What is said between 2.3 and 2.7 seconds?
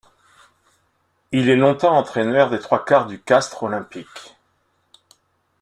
des